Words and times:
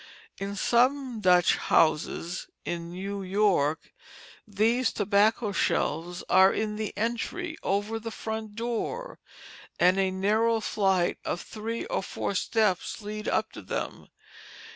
In 0.39 0.55
some 0.55 1.19
Dutch 1.19 1.57
houses 1.57 2.47
in 2.65 2.89
New 2.91 3.21
York 3.21 3.93
these 4.47 4.91
tobacco 4.91 5.51
shelves 5.51 6.23
are 6.27 6.51
in 6.51 6.75
the 6.75 6.91
entry, 6.97 7.55
over 7.61 7.99
the 7.99 8.09
front 8.09 8.55
door, 8.55 9.19
and 9.79 9.99
a 9.99 10.09
narrow 10.09 10.59
flight 10.59 11.19
of 11.23 11.39
three 11.39 11.85
or 11.85 12.01
four 12.01 12.33
steps 12.33 13.03
leads 13.03 13.29
up 13.29 13.51
to 13.51 13.61
them. 13.61 14.07